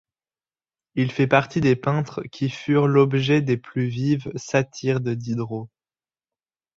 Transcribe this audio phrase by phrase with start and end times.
[0.95, 5.69] Il fait partie des peintres qui furent l’objet des plus vives satires de Diderot.